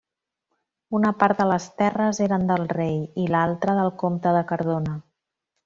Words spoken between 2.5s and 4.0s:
del rei, i l'altra del